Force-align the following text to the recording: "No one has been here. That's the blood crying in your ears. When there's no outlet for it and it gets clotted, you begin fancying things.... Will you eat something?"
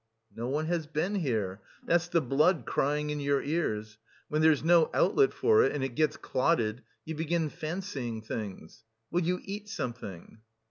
"No 0.35 0.47
one 0.47 0.65
has 0.65 0.87
been 0.87 1.13
here. 1.13 1.61
That's 1.85 2.07
the 2.07 2.21
blood 2.21 2.65
crying 2.65 3.11
in 3.11 3.19
your 3.19 3.39
ears. 3.43 3.99
When 4.29 4.41
there's 4.41 4.63
no 4.63 4.89
outlet 4.95 5.31
for 5.31 5.61
it 5.63 5.73
and 5.73 5.83
it 5.83 5.93
gets 5.93 6.17
clotted, 6.17 6.81
you 7.05 7.13
begin 7.13 7.49
fancying 7.49 8.23
things.... 8.23 8.83
Will 9.11 9.21
you 9.21 9.41
eat 9.43 9.69
something?" 9.69 10.39